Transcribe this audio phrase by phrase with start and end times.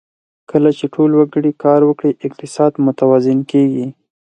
[0.51, 3.87] کله چې ټول وګړي کار وکړي، اقتصاد متوازن کېږي.